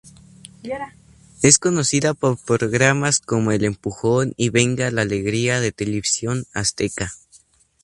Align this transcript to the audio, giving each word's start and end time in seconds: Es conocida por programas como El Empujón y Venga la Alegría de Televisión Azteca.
Es 1.43 1.59
conocida 1.59 2.15
por 2.15 2.39
programas 2.39 3.19
como 3.19 3.51
El 3.51 3.63
Empujón 3.65 4.33
y 4.35 4.49
Venga 4.49 4.89
la 4.89 5.03
Alegría 5.03 5.59
de 5.59 5.71
Televisión 5.71 6.45
Azteca. 6.55 7.13